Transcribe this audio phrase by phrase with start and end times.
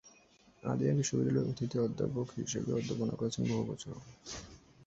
[0.63, 3.93] আলিয়া বিশ্ববিদ্যালয়ে অতিথি অধ্যাপক হিসাবেও অধ্যাপনা করেছেন বহু বছর।